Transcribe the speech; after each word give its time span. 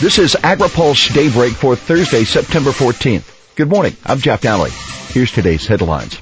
This 0.00 0.20
is 0.20 0.36
AgriPulse 0.36 1.12
Daybreak 1.12 1.54
for 1.54 1.74
Thursday, 1.74 2.22
September 2.22 2.70
14th. 2.70 3.56
Good 3.56 3.68
morning. 3.68 3.96
I'm 4.06 4.20
Jeff 4.20 4.42
Nalley. 4.42 4.70
Here's 5.12 5.32
today's 5.32 5.66
headlines. 5.66 6.20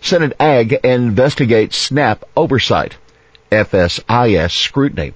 Senate 0.00 0.34
Ag 0.38 0.74
investigates 0.84 1.76
SNAP 1.76 2.24
oversight. 2.36 2.96
FSIS 3.50 4.52
scrutiny. 4.52 5.12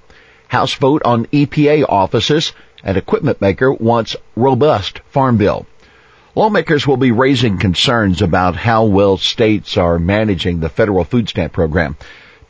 House 0.49 0.73
vote 0.73 1.03
on 1.05 1.25
EPA 1.27 1.85
offices 1.87 2.51
and 2.83 2.97
equipment 2.97 3.39
maker 3.39 3.71
wants 3.71 4.17
robust 4.35 4.99
farm 5.11 5.37
bill. 5.37 5.65
Lawmakers 6.35 6.85
will 6.85 6.97
be 6.97 7.13
raising 7.13 7.59
concerns 7.59 8.21
about 8.21 8.57
how 8.57 8.83
well 8.83 9.15
states 9.15 9.77
are 9.77 9.97
managing 9.97 10.59
the 10.59 10.67
federal 10.67 11.05
food 11.05 11.29
stamp 11.29 11.53
program. 11.53 11.95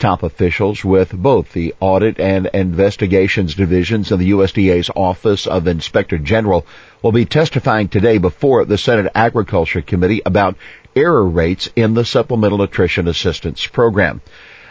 Top 0.02 0.24
officials 0.24 0.84
with 0.84 1.14
both 1.14 1.54
the 1.54 1.76
Audit 1.80 2.20
and 2.20 2.48
Investigations 2.48 3.54
Divisions 3.54 4.12
and 4.12 4.20
the 4.20 4.32
USDA's 4.32 4.90
Office 4.96 5.46
of 5.46 5.68
Inspector 5.68 6.18
General 6.18 6.66
will 7.04 7.12
be 7.12 7.26
testifying 7.26 7.88
today 7.88 8.18
before 8.18 8.66
the 8.66 8.80
Senate 8.80 9.12
Agriculture 9.14 9.84
Committee 9.84 10.24
about 10.26 10.56
error 10.96 11.24
rates 11.24 11.70
in 11.76 11.94
the 11.94 12.04
Supplemental 12.04 12.58
Nutrition 12.58 13.08
Assistance 13.08 13.68
Program. 13.68 14.22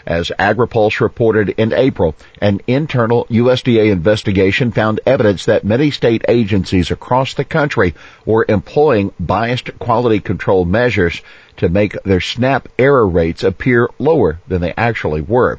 As 0.07 0.33
AgriPulse 0.39 1.01
reported 1.01 1.51
in 1.59 1.75
April, 1.75 2.15
an 2.41 2.61
internal 2.67 3.27
USDA 3.31 3.91
investigation 3.91 4.73
found 4.73 5.01
evidence 5.05 5.45
that 5.45 5.65
many 5.65 5.91
state 5.91 6.25
agencies 6.27 6.91
across 6.91 7.35
the 7.35 7.45
country 7.45 7.95
were 8.25 8.47
employing 8.49 9.13
biased 9.21 9.79
quality 9.79 10.21
control 10.21 10.65
measures 10.65 11.21
to 11.59 11.69
make 11.69 12.03
their 12.03 12.21
SNAP 12.21 12.69
error 12.79 13.07
rates 13.07 13.45
appear 13.45 13.89
lower 13.99 14.41
than 14.49 14.63
they 14.63 14.73
actually 14.77 15.21
were. 15.21 15.59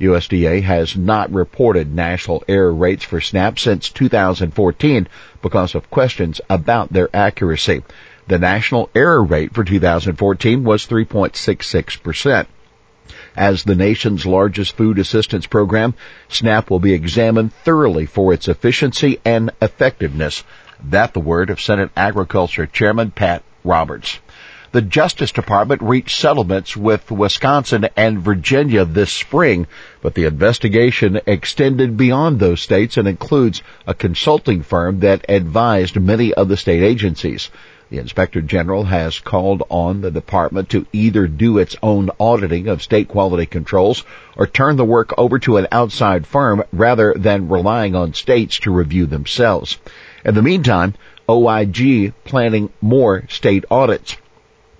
USDA 0.00 0.62
has 0.62 0.96
not 0.96 1.32
reported 1.32 1.94
national 1.94 2.42
error 2.48 2.74
rates 2.74 3.04
for 3.04 3.20
SNAP 3.20 3.58
since 3.58 3.90
2014 3.90 5.06
because 5.42 5.74
of 5.74 5.90
questions 5.90 6.40
about 6.48 6.92
their 6.92 7.08
accuracy. 7.14 7.82
The 8.26 8.38
national 8.38 8.88
error 8.94 9.22
rate 9.22 9.52
for 9.52 9.64
2014 9.64 10.64
was 10.64 10.86
3.66%. 10.86 12.46
As 13.36 13.64
the 13.64 13.74
nation's 13.74 14.26
largest 14.26 14.76
food 14.76 14.98
assistance 14.98 15.46
program, 15.46 15.94
SNAP 16.28 16.68
will 16.68 16.80
be 16.80 16.92
examined 16.92 17.54
thoroughly 17.64 18.04
for 18.04 18.32
its 18.32 18.46
efficiency 18.46 19.20
and 19.24 19.50
effectiveness. 19.62 20.44
That 20.84 21.14
the 21.14 21.20
word 21.20 21.48
of 21.48 21.60
Senate 21.60 21.90
Agriculture 21.96 22.66
Chairman 22.66 23.10
Pat 23.10 23.42
Roberts. 23.64 24.18
The 24.72 24.82
Justice 24.82 25.32
Department 25.32 25.82
reached 25.82 26.18
settlements 26.18 26.74
with 26.76 27.10
Wisconsin 27.10 27.88
and 27.94 28.22
Virginia 28.22 28.86
this 28.86 29.12
spring, 29.12 29.66
but 30.00 30.14
the 30.14 30.24
investigation 30.24 31.20
extended 31.26 31.96
beyond 31.98 32.38
those 32.38 32.62
states 32.62 32.96
and 32.96 33.06
includes 33.06 33.62
a 33.86 33.92
consulting 33.92 34.62
firm 34.62 35.00
that 35.00 35.26
advised 35.28 36.00
many 36.00 36.32
of 36.32 36.48
the 36.48 36.56
state 36.56 36.82
agencies. 36.82 37.50
The 37.92 37.98
Inspector 37.98 38.40
General 38.40 38.84
has 38.84 39.18
called 39.18 39.64
on 39.68 40.00
the 40.00 40.10
department 40.10 40.70
to 40.70 40.86
either 40.94 41.26
do 41.26 41.58
its 41.58 41.76
own 41.82 42.08
auditing 42.18 42.66
of 42.66 42.82
state 42.82 43.06
quality 43.06 43.44
controls 43.44 44.02
or 44.34 44.46
turn 44.46 44.78
the 44.78 44.84
work 44.86 45.12
over 45.18 45.38
to 45.40 45.58
an 45.58 45.66
outside 45.70 46.26
firm 46.26 46.64
rather 46.72 47.12
than 47.14 47.50
relying 47.50 47.94
on 47.94 48.14
states 48.14 48.58
to 48.60 48.72
review 48.72 49.04
themselves. 49.04 49.76
In 50.24 50.34
the 50.34 50.40
meantime, 50.40 50.94
OIG 51.28 52.14
planning 52.24 52.70
more 52.80 53.24
state 53.28 53.66
audits. 53.70 54.16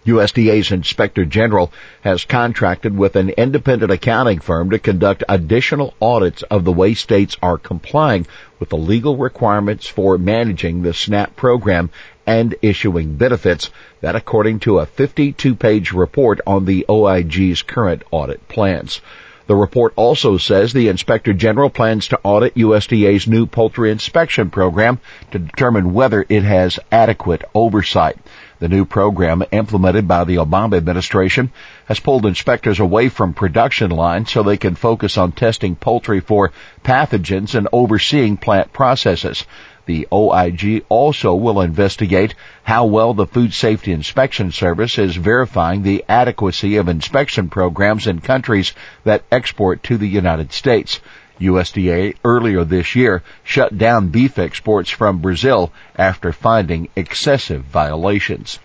USDA's 0.07 0.73
Inspector 0.73 1.25
General 1.27 1.71
has 2.01 2.25
contracted 2.25 2.97
with 2.97 3.15
an 3.15 3.29
independent 3.29 3.93
accounting 3.93 4.41
firm 4.41 4.71
to 4.71 4.79
conduct 4.79 5.23
additional 5.29 5.95
audits 6.01 6.43
of 6.45 6.65
the 6.65 6.73
way 6.73 6.95
states 6.95 7.37
are 7.41 7.59
complying 7.59 8.27
with 8.59 8.71
the 8.71 8.77
legal 8.77 9.17
requirements 9.17 9.87
for 9.87 10.19
managing 10.19 10.83
the 10.83 10.95
SNAP 10.95 11.37
program 11.37 11.91
and 12.27 12.55
issuing 12.63 13.17
benefits. 13.17 13.71
That 14.01 14.17
according 14.17 14.61
to 14.61 14.79
a 14.79 14.87
52 14.87 15.55
page 15.55 15.93
report 15.93 16.41
on 16.47 16.65
the 16.65 16.87
OIG's 16.89 17.63
current 17.63 18.03
audit 18.11 18.49
plans. 18.49 19.01
The 19.49 19.57
report 19.57 19.93
also 19.97 20.39
says 20.39 20.73
the 20.73 20.89
Inspector 20.89 21.33
General 21.33 21.69
plans 21.69 22.09
to 22.09 22.21
audit 22.23 22.55
USDA's 22.55 23.27
new 23.27 23.47
poultry 23.47 23.91
inspection 23.91 24.51
program 24.51 25.01
to 25.33 25.39
determine 25.41 25.93
whether 25.93 26.25
it 26.29 26.45
has 26.45 26.79
adequate 26.93 27.43
oversight. 27.55 28.17
The 28.61 28.69
new 28.69 28.85
program 28.85 29.43
implemented 29.51 30.07
by 30.07 30.23
the 30.23 30.37
Obama 30.37 30.77
administration 30.77 31.51
has 31.87 31.99
pulled 31.99 32.25
inspectors 32.25 32.79
away 32.79 33.09
from 33.09 33.35
production 33.35 33.91
lines 33.91 34.31
so 34.31 34.45
they 34.45 34.57
can 34.57 34.77
focus 34.77 35.19
on 35.19 35.33
testing 35.33 35.75
poultry 35.75 36.21
for 36.21 36.53
pathogens 36.85 37.57
and 37.57 37.67
overseeing 37.73 38.37
plant 38.37 38.73
processes. 38.73 39.45
The 39.85 40.07
OIG 40.13 40.85
also 40.89 41.35
will 41.35 41.61
investigate 41.61 42.35
how 42.63 42.85
well 42.85 43.15
the 43.15 43.27
Food 43.27 43.53
Safety 43.53 43.93
Inspection 43.93 44.53
Service 44.53 44.97
is 44.97 45.17
verifying 45.17 45.83
the 45.83 46.05
adequacy 46.09 46.77
of 46.77 46.89
inspection 46.89 47.49
programs 47.49 48.07
in 48.07 48.21
countries 48.21 48.75
that 49.03 49.25
export 49.33 49.83
to 49.85 49.97
the 49.97 50.07
United 50.07 50.53
States. 50.53 51.01
USDA 51.41 52.15
earlier 52.25 52.63
this 52.63 52.95
year 52.95 53.25
shut 53.43 53.77
down 53.77 54.09
beef 54.09 54.39
exports 54.39 54.91
from 54.91 55.19
Brazil 55.19 55.73
after 55.97 56.33
finding 56.33 56.89
excessive 56.95 57.65
violations. 57.65 58.61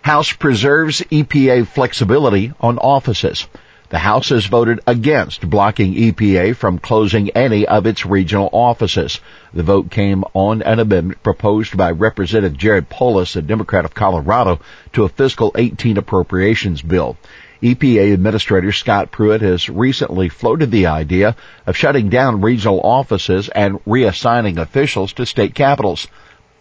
House 0.00 0.32
preserves 0.32 1.02
EPA 1.10 1.66
flexibility 1.66 2.52
on 2.60 2.78
offices. 2.78 3.46
The 3.94 4.00
House 4.00 4.30
has 4.30 4.46
voted 4.46 4.80
against 4.88 5.48
blocking 5.48 5.94
EPA 5.94 6.56
from 6.56 6.80
closing 6.80 7.30
any 7.30 7.64
of 7.64 7.86
its 7.86 8.04
regional 8.04 8.50
offices. 8.52 9.20
The 9.52 9.62
vote 9.62 9.88
came 9.88 10.24
on 10.34 10.62
an 10.62 10.80
amendment 10.80 11.22
proposed 11.22 11.76
by 11.76 11.92
Representative 11.92 12.58
Jared 12.58 12.88
Polis, 12.88 13.36
a 13.36 13.40
Democrat 13.42 13.84
of 13.84 13.94
Colorado, 13.94 14.58
to 14.94 15.04
a 15.04 15.08
fiscal 15.08 15.52
18 15.54 15.96
appropriations 15.96 16.82
bill. 16.82 17.16
EPA 17.62 18.12
Administrator 18.12 18.72
Scott 18.72 19.12
Pruitt 19.12 19.42
has 19.42 19.68
recently 19.68 20.28
floated 20.28 20.72
the 20.72 20.88
idea 20.88 21.36
of 21.64 21.76
shutting 21.76 22.08
down 22.08 22.40
regional 22.40 22.80
offices 22.80 23.48
and 23.48 23.78
reassigning 23.84 24.58
officials 24.58 25.12
to 25.12 25.24
state 25.24 25.54
capitals. 25.54 26.08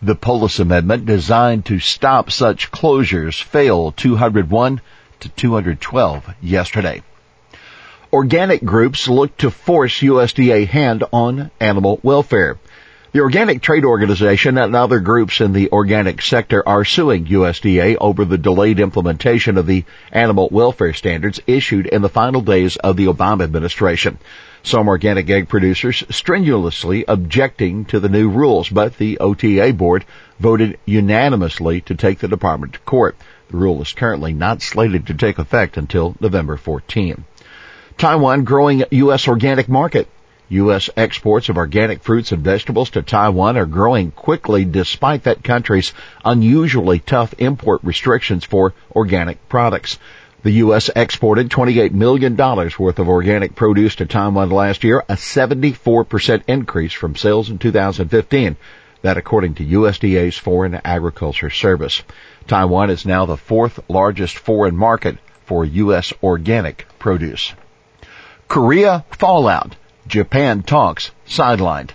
The 0.04 0.14
Polis 0.14 0.60
amendment 0.60 1.08
designed 1.08 1.66
to 1.66 1.80
stop 1.80 2.30
such 2.30 2.70
closures 2.72 3.42
failed 3.42 3.98
201 3.98 4.82
to 5.22 5.30
212 5.30 6.36
yesterday. 6.40 7.02
Organic 8.14 8.64
groups 8.64 9.08
look 9.08 9.36
to 9.38 9.50
force 9.50 10.02
USDA 10.02 10.68
hand 10.68 11.04
on 11.12 11.50
animal 11.60 12.00
welfare. 12.04 12.60
The 13.12 13.22
Organic 13.22 13.64
Trade 13.64 13.86
Organization 13.86 14.60
and 14.60 14.76
other 14.76 15.00
groups 15.00 15.42
in 15.42 15.52
the 15.52 15.72
organic 15.72 16.22
sector 16.22 16.62
are 16.70 16.86
suing 16.86 17.26
USDA 17.26 17.98
over 18.00 18.24
the 18.24 18.38
delayed 18.38 18.80
implementation 18.80 19.58
of 19.58 19.66
the 19.66 19.86
animal 20.12 20.48
welfare 20.52 20.94
standards 20.94 21.40
issued 21.48 21.88
in 21.88 22.04
the 22.04 22.08
final 22.08 22.42
days 22.42 22.76
of 22.76 22.98
the 22.98 23.08
Obama 23.08 23.46
administration. 23.46 24.20
Some 24.62 24.90
organic 24.90 25.28
egg 25.32 25.50
producers 25.50 26.04
strenuously 26.12 27.06
objecting 27.08 27.86
to 27.86 28.00
the 28.00 28.10
new 28.10 28.30
rules, 28.30 28.70
but 28.70 28.96
the 29.00 29.18
OTA 29.18 29.74
board 29.74 30.06
voted 30.40 30.78
unanimously 30.86 31.82
to 31.82 31.96
take 31.96 32.20
the 32.20 32.28
department 32.28 32.74
to 32.74 32.80
court. 32.82 33.16
The 33.50 33.58
rule 33.58 33.82
is 33.82 33.92
currently 33.92 34.34
not 34.34 34.62
slated 34.62 35.08
to 35.08 35.16
take 35.16 35.40
effect 35.40 35.78
until 35.78 36.16
November 36.20 36.58
14. 36.58 37.26
Taiwan 37.98 38.44
growing 38.44 38.84
U.S. 38.92 39.28
organic 39.28 39.70
market. 39.70 40.08
U.S. 40.50 40.90
exports 40.96 41.50
of 41.50 41.58
organic 41.58 42.04
fruits 42.04 42.32
and 42.32 42.44
vegetables 42.44 42.92
to 42.92 43.02
Taiwan 43.02 43.58
are 43.58 43.66
growing 43.66 44.12
quickly 44.12 44.66
despite 44.66 45.24
that 45.24 45.44
country's 45.44 45.94
unusually 46.24 47.00
tough 47.00 47.34
import 47.40 47.82
restrictions 47.84 48.44
for 48.44 48.74
organic 48.96 49.48
products. 49.50 49.98
The 50.44 50.52
U.S. 50.66 50.90
exported 50.94 51.50
$28 51.50 51.92
million 51.92 52.36
worth 52.36 53.00
of 53.00 53.08
organic 53.08 53.56
produce 53.56 53.96
to 53.96 54.06
Taiwan 54.06 54.50
last 54.50 54.84
year, 54.84 55.04
a 55.08 55.16
74% 55.16 56.44
increase 56.48 56.94
from 56.94 57.16
sales 57.16 57.50
in 57.50 57.58
2015. 57.58 58.58
That 59.02 59.18
according 59.18 59.56
to 59.56 59.66
USDA's 59.66 60.38
Foreign 60.38 60.80
Agriculture 60.84 61.50
Service. 61.50 62.04
Taiwan 62.48 62.90
is 62.90 63.06
now 63.06 63.26
the 63.26 63.38
fourth 63.38 63.80
largest 63.90 64.38
foreign 64.38 64.76
market 64.76 65.18
for 65.46 65.64
U.S. 65.66 66.14
organic 66.22 66.86
produce. 67.00 67.54
Korea 68.54 69.04
fallout. 69.10 69.76
Japan 70.06 70.62
talks 70.62 71.10
sidelined. 71.28 71.90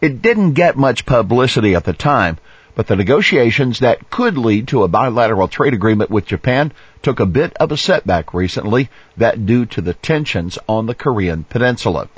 It 0.00 0.22
didn't 0.22 0.52
get 0.52 0.76
much 0.76 1.04
publicity 1.04 1.74
at 1.74 1.82
the 1.82 1.92
time, 1.92 2.38
but 2.76 2.86
the 2.86 2.94
negotiations 2.94 3.80
that 3.80 4.08
could 4.08 4.38
lead 4.38 4.68
to 4.68 4.84
a 4.84 4.88
bilateral 4.88 5.48
trade 5.48 5.74
agreement 5.74 6.08
with 6.08 6.24
Japan 6.24 6.70
took 7.02 7.18
a 7.18 7.26
bit 7.26 7.52
of 7.54 7.72
a 7.72 7.76
setback 7.76 8.32
recently 8.32 8.90
that 9.16 9.44
due 9.44 9.66
to 9.66 9.80
the 9.80 9.92
tensions 9.92 10.56
on 10.68 10.86
the 10.86 10.94
Korean 10.94 11.42
peninsula. 11.42 12.08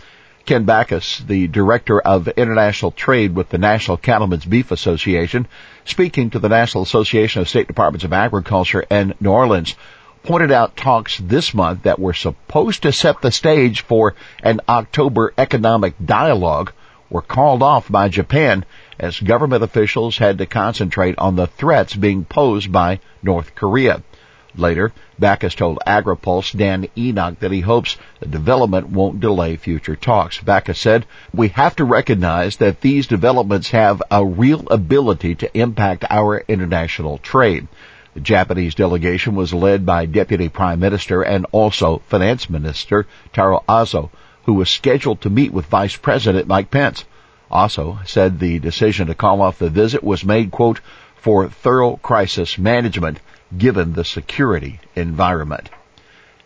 Kent 0.45 0.67
Bacus, 0.67 1.21
the 1.27 1.47
director 1.47 2.03
of 2.03 2.29
international 2.29 2.91
trade 2.91 3.35
with 3.35 3.49
the 3.49 3.57
National 3.57 3.97
Cattlemen's 3.97 4.45
Beef 4.45 4.73
Association, 4.73 5.49
speaking 5.87 6.29
to 6.29 6.39
the 6.39 6.51
National 6.51 6.83
Association 6.83 7.41
of 7.41 7.49
State 7.49 7.67
Departments 7.67 8.05
of 8.05 8.13
Agriculture 8.13 8.85
in 8.91 9.15
New 9.21 9.31
Orleans, 9.31 9.75
pointed 10.23 10.53
out 10.53 10.77
talks 10.77 11.19
this 11.19 11.55
month 11.55 11.85
that 11.85 11.99
were 11.99 12.13
supposed 12.13 12.83
to 12.83 12.93
set 12.93 13.21
the 13.21 13.31
stage 13.31 13.83
for 13.83 14.15
an 14.43 14.61
October 14.69 15.33
economic 15.39 15.95
dialogue 16.05 16.73
were 17.11 17.23
called 17.23 17.63
off 17.63 17.91
by 17.91 18.09
Japan 18.09 18.65
as 18.99 19.19
government 19.19 19.65
officials 19.65 20.19
had 20.19 20.39
to 20.39 20.47
concentrate 20.47 21.19
on 21.19 21.37
the 21.37 21.47
threats 21.47 21.95
being 21.95 22.25
posed 22.25 22.71
by 22.71 23.01
North 23.23 23.55
Korea. 23.55 24.03
Later, 24.57 24.93
Bacus 25.19 25.55
told 25.55 25.79
AgriPulse 25.87 26.57
Dan 26.57 26.89
Enoch 26.97 27.39
that 27.39 27.53
he 27.53 27.61
hopes 27.61 27.97
the 28.19 28.27
development 28.27 28.89
won't 28.89 29.21
delay 29.21 29.57
future 29.57 29.95
talks. 29.95 30.41
Bacus 30.41 30.79
said, 30.79 31.07
We 31.33 31.49
have 31.49 31.77
to 31.77 31.85
recognize 31.85 32.57
that 32.57 32.81
these 32.81 33.07
developments 33.07 33.71
have 33.71 34.03
a 34.11 34.25
real 34.25 34.67
ability 34.71 35.37
to 35.37 35.57
impact 35.57 36.05
our 36.11 36.43
international 36.49 37.19
trade. 37.19 37.69
The 38.13 38.21
Japanese 38.21 38.75
delegation 38.75 39.37
was 39.37 39.55
led 39.55 39.87
by 39.87 40.07
Deputy 40.07 40.49
Prime 40.49 40.81
Minister 40.81 41.23
and 41.23 41.47
also 41.53 42.03
Finance 42.09 42.51
Minister 42.51 43.07
Taro 43.33 43.63
Aso, 43.69 44.11
who 44.45 44.55
was 44.55 44.69
scheduled 44.69 45.21
to 45.21 45.31
meet 45.31 45.53
with 45.53 45.67
Vice 45.67 45.97
President 45.97 46.49
Mike 46.49 46.73
Pence. 46.73 47.05
Aso 47.53 48.05
said 48.09 48.39
the 48.39 48.59
decision 48.59 49.07
to 49.07 49.15
call 49.15 49.41
off 49.43 49.61
the 49.61 49.71
visit 49.71 50.03
was 50.03 50.25
made, 50.25 50.51
quote, 50.51 50.81
for 51.17 51.49
thorough 51.49 51.97
crisis 51.97 52.59
management 52.59 53.21
given 53.57 53.93
the 53.93 54.05
security 54.05 54.81
environment. 54.97 55.71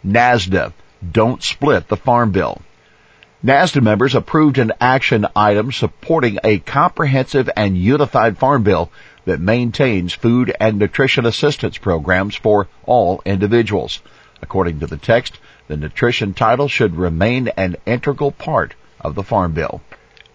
NASDA, 0.05 0.72
don't 1.12 1.43
split 1.43 1.88
the 1.88 1.96
Farm 1.96 2.31
Bill. 2.31 2.61
NASDA 3.44 3.82
members 3.82 4.14
approved 4.14 4.58
an 4.58 4.72
action 4.81 5.26
item 5.37 5.70
supporting 5.70 6.38
a 6.43 6.58
comprehensive 6.58 7.50
and 7.56 7.76
unified 7.76 8.38
farm 8.38 8.62
bill 8.62 8.90
that 9.25 9.41
maintains 9.41 10.12
food 10.12 10.55
and 10.61 10.79
nutrition 10.79 11.26
assistance 11.26 11.79
programs 11.79 12.37
for 12.37 12.69
all 12.85 13.23
individuals. 13.25 14.00
According 14.43 14.81
to 14.81 14.87
the 14.87 14.97
text, 14.97 15.38
the 15.69 15.76
nutrition 15.76 16.35
title 16.35 16.69
should 16.69 16.97
remain 16.97 17.49
an 17.49 17.76
integral 17.87 18.32
part 18.32 18.75
of 19.00 19.15
the 19.15 19.23
farm 19.23 19.53
bill. 19.53 19.81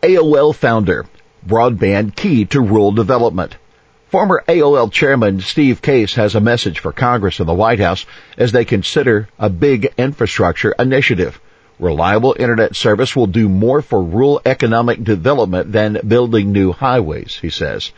AOL 0.02 0.56
founder, 0.56 1.06
broadband 1.46 2.16
key 2.16 2.46
to 2.46 2.62
rural 2.62 2.92
development. 2.92 3.56
Former 4.10 4.44
AOL 4.48 4.92
chairman 4.92 5.40
Steve 5.40 5.82
Case 5.84 6.16
has 6.16 6.34
a 6.34 6.42
message 6.42 6.80
for 6.80 6.92
Congress 6.92 7.40
and 7.40 7.48
the 7.48 7.54
White 7.54 7.80
House 7.80 8.08
as 8.38 8.52
they 8.52 8.66
consider 8.66 9.30
a 9.38 9.50
big 9.50 9.94
infrastructure 9.98 10.74
initiative. 10.80 11.40
Reliable 11.80 12.36
internet 12.40 12.76
service 12.76 13.16
will 13.16 13.28
do 13.28 13.48
more 13.48 13.82
for 13.82 14.02
rural 14.02 14.42
economic 14.46 15.04
development 15.04 15.72
than 15.72 16.02
building 16.08 16.52
new 16.52 16.72
highways, 16.72 17.38
he 17.40 17.50
says. 17.50 17.92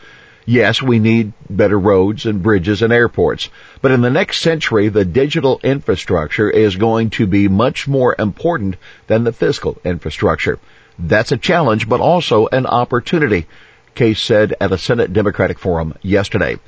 Yes, 0.44 0.82
we 0.82 0.98
need 0.98 1.32
better 1.48 1.78
roads 1.78 2.26
and 2.26 2.42
bridges 2.42 2.82
and 2.82 2.92
airports, 2.92 3.48
but 3.80 3.92
in 3.92 4.00
the 4.00 4.10
next 4.10 4.40
century, 4.40 4.88
the 4.88 5.04
digital 5.04 5.60
infrastructure 5.62 6.50
is 6.50 6.74
going 6.74 7.10
to 7.10 7.28
be 7.28 7.46
much 7.46 7.86
more 7.86 8.16
important 8.18 8.76
than 9.06 9.22
the 9.22 9.32
physical 9.32 9.78
infrastructure. 9.84 10.58
That's 10.98 11.30
a 11.30 11.36
challenge, 11.36 11.88
but 11.88 12.00
also 12.00 12.48
an 12.48 12.66
opportunity. 12.66 13.46
Case 13.94 14.20
said 14.20 14.54
at 14.60 14.72
a 14.72 14.78
Senate 14.78 15.12
Democratic 15.12 15.60
Forum 15.60 15.94
yesterday. 16.02 16.58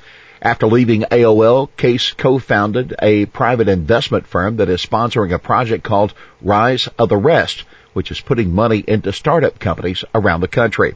After 0.41 0.67
leaving 0.67 1.01
AOL, 1.01 1.69
Case 1.75 2.13
co-founded 2.13 2.95
a 3.01 3.25
private 3.25 3.67
investment 3.67 4.27
firm 4.27 4.57
that 4.57 4.69
is 4.69 4.85
sponsoring 4.85 5.33
a 5.33 5.39
project 5.39 5.83
called 5.83 6.13
Rise 6.41 6.87
of 6.99 7.09
the 7.09 7.17
Rest, 7.17 7.63
which 7.93 8.11
is 8.11 8.21
putting 8.21 8.53
money 8.53 8.83
into 8.87 9.11
startup 9.11 9.59
companies 9.59 10.05
around 10.13 10.41
the 10.41 10.47
country. 10.47 10.95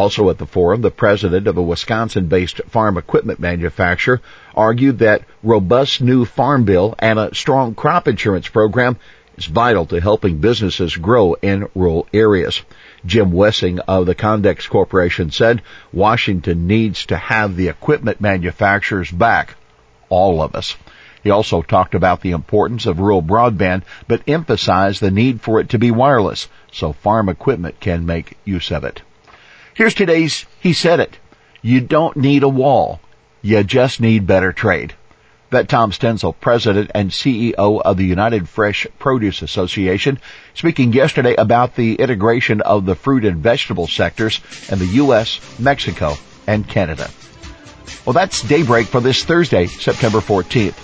Also 0.00 0.30
at 0.30 0.38
the 0.38 0.46
forum, 0.46 0.80
the 0.80 0.92
president 0.92 1.48
of 1.48 1.56
a 1.56 1.62
Wisconsin-based 1.62 2.60
farm 2.68 2.96
equipment 2.96 3.40
manufacturer 3.40 4.20
argued 4.54 5.00
that 5.00 5.24
robust 5.42 6.00
new 6.00 6.24
farm 6.24 6.62
bill 6.62 6.94
and 7.00 7.18
a 7.18 7.34
strong 7.34 7.74
crop 7.74 8.06
insurance 8.06 8.46
program 8.46 8.96
is 9.36 9.46
vital 9.46 9.86
to 9.86 10.00
helping 10.00 10.38
businesses 10.38 10.94
grow 10.94 11.34
in 11.42 11.66
rural 11.74 12.06
areas. 12.14 12.62
Jim 13.04 13.32
Wessing 13.32 13.80
of 13.80 14.06
the 14.06 14.14
Kondex 14.14 14.68
Corporation 14.68 15.32
said 15.32 15.62
Washington 15.92 16.68
needs 16.68 17.06
to 17.06 17.16
have 17.16 17.56
the 17.56 17.66
equipment 17.66 18.20
manufacturers 18.20 19.10
back. 19.10 19.56
All 20.10 20.40
of 20.40 20.54
us. 20.54 20.76
He 21.24 21.30
also 21.30 21.60
talked 21.60 21.96
about 21.96 22.20
the 22.20 22.30
importance 22.30 22.86
of 22.86 23.00
rural 23.00 23.20
broadband, 23.20 23.82
but 24.06 24.22
emphasized 24.28 25.00
the 25.00 25.10
need 25.10 25.40
for 25.40 25.58
it 25.58 25.70
to 25.70 25.78
be 25.80 25.90
wireless 25.90 26.46
so 26.70 26.92
farm 26.92 27.28
equipment 27.28 27.80
can 27.80 28.06
make 28.06 28.38
use 28.44 28.70
of 28.70 28.84
it. 28.84 29.02
Here's 29.78 29.94
today's 29.94 30.44
He 30.58 30.72
Said 30.72 30.98
It. 30.98 31.20
You 31.62 31.80
don't 31.80 32.16
need 32.16 32.42
a 32.42 32.48
wall. 32.48 32.98
You 33.42 33.62
just 33.62 34.00
need 34.00 34.26
better 34.26 34.52
trade 34.52 34.96
that 35.50 35.68
Tom 35.68 35.92
Stenzel, 35.92 36.34
President 36.40 36.90
and 36.96 37.12
CEO 37.12 37.80
of 37.80 37.96
the 37.96 38.04
United 38.04 38.48
Fresh 38.48 38.88
Produce 38.98 39.40
Association, 39.40 40.18
speaking 40.52 40.92
yesterday 40.92 41.36
about 41.36 41.76
the 41.76 41.94
integration 41.94 42.60
of 42.60 42.86
the 42.86 42.96
fruit 42.96 43.24
and 43.24 43.36
vegetable 43.36 43.86
sectors 43.86 44.40
in 44.68 44.80
the 44.80 44.86
U.S., 44.86 45.38
Mexico, 45.60 46.16
and 46.48 46.66
Canada. 46.66 47.08
Well, 48.04 48.14
that's 48.14 48.42
Daybreak 48.42 48.88
for 48.88 49.00
this 49.00 49.24
Thursday, 49.24 49.66
September 49.66 50.18
14th. 50.18 50.74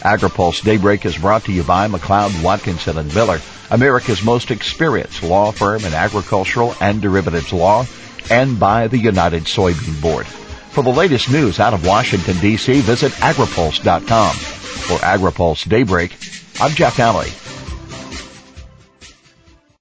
AgriPulse 0.00 0.64
Daybreak 0.64 1.06
is 1.06 1.16
brought 1.16 1.44
to 1.44 1.52
you 1.52 1.62
by 1.62 1.86
McLeod, 1.86 2.42
Watkinson 2.42 2.98
and 2.98 3.14
Miller, 3.14 3.38
America's 3.70 4.24
most 4.24 4.50
experienced 4.50 5.22
law 5.22 5.52
firm 5.52 5.84
in 5.84 5.94
agricultural 5.94 6.74
and 6.80 7.00
derivatives 7.00 7.52
law, 7.52 7.86
and 8.30 8.58
by 8.58 8.88
the 8.88 8.98
United 8.98 9.44
Soybean 9.44 10.00
Board. 10.02 10.26
For 10.26 10.82
the 10.82 10.90
latest 10.90 11.30
news 11.30 11.60
out 11.60 11.74
of 11.74 11.86
Washington, 11.86 12.38
D.C., 12.40 12.80
visit 12.80 13.12
agripulse.com. 13.12 14.34
For 14.34 14.98
AgriPulse 14.98 15.68
Daybreak, 15.68 16.12
I'm 16.60 16.72
Jeff 16.72 16.96
Nalley. 16.96 17.49